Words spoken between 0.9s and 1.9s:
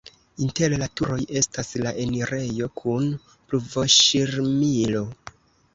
turoj estas